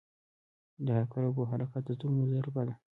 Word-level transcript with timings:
•د 0.85 0.87
عقربو 1.01 1.49
حرکت 1.51 1.83
د 1.87 1.89
زړونو 1.99 2.23
ضربه 2.31 2.61
ده. 2.67 2.75